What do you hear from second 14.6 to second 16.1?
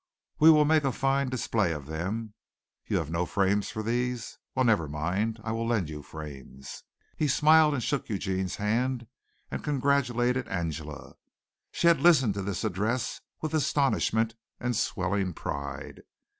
swelling pride.